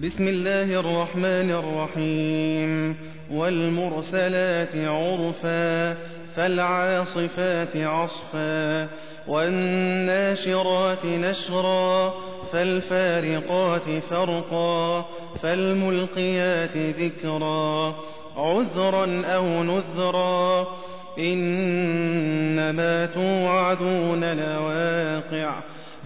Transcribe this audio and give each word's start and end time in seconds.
بسم 0.00 0.28
الله 0.28 0.80
الرحمن 0.80 1.50
الرحيم. 1.50 2.96
والمرسلات 3.32 4.76
عرفا 4.76 5.96
فالعاصفات 6.36 7.76
عصفا 7.76 8.88
والناشرات 9.28 11.04
نشرا 11.04 12.14
فالفارقات 12.52 14.02
فرقا 14.10 15.06
فالملقيات 15.42 16.76
ذكرا. 16.76 17.94
عذرا 18.36 19.22
أو 19.26 19.62
نذرا 19.62 20.66
إنما 21.18 23.06
توعدون 23.06 24.24
لواقع. 24.24 25.54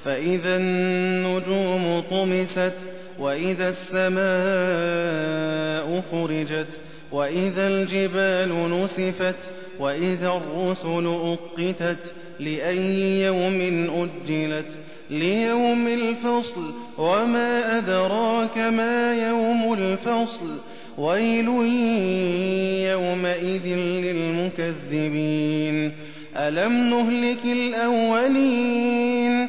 فإذا 0.05 0.57
النجوم 0.57 2.03
طمست 2.11 2.96
وإذا 3.19 3.69
السماء 3.69 4.17
فرجت 6.01 6.69
وإذا 7.13 7.69
الجبال 7.69 8.81
نسفت 8.81 9.51
وإذا 9.81 10.29
الرسل 10.29 11.07
أقتت 11.07 12.15
لأي 12.41 13.23
يوم 13.23 13.61
أجلت 13.91 14.79
ليوم 15.11 15.89
الفصل 15.89 16.75
وما 16.99 17.79
أدراك 17.79 18.59
ما 18.59 19.29
يوم 19.29 19.73
الفصل 19.73 20.59
ويل 20.99 21.49
يومئذ 22.91 23.67
للمكذبين 24.57 25.93
ألم 26.37 26.73
نهلك 26.91 27.45
الأولين 27.45 29.49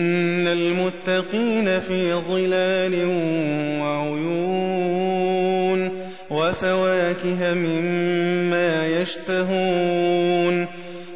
المتقين 0.53 1.79
في 1.79 2.13
ظلال 2.13 3.05
وعيون 3.81 5.31
وفواكه 6.29 7.53
مما 7.53 8.87
يشتهون 8.87 10.67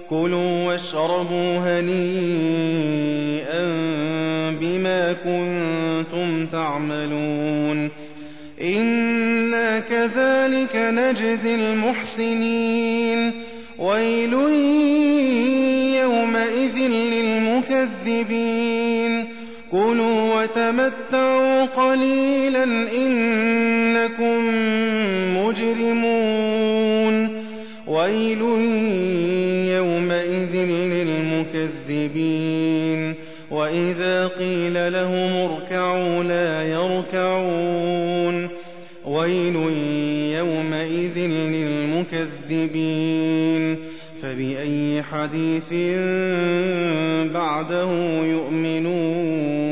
كلوا 0.09 0.65
واشربوا 0.67 1.57
هنيئا 1.57 2.15
بما 4.61 5.13
كنتم 5.13 6.45
تعملون 6.45 7.89
إنا 8.61 9.79
كذلك 9.79 10.75
نجزي 10.75 11.55
المحسنين 11.55 13.31
ويل 13.79 14.33
يومئذ 16.01 16.77
للمكذبين 16.87 18.84
كلوا 19.75 20.41
وتمتعوا 20.41 21.65
قليلا 21.65 22.63
إنكم 22.95 24.39
مجرمون 25.37 27.15
ويل 27.87 28.41
يومئذ 29.75 30.55
للمكذبين 31.93 33.15
وإذا 33.51 34.27
قيل 34.27 34.93
لهم 34.93 35.51
اركعوا 35.51 36.23
لا 36.23 36.63
يركعون 36.63 38.49
ويل 39.05 39.55
يومئذ 40.35 41.19
للمكذبين 42.15 42.85
فبأي 44.21 45.03
حديث 45.03 45.73
بعده 47.33 47.91
يؤمنون 48.23 49.64